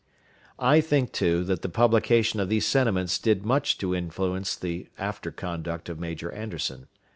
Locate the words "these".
2.49-2.65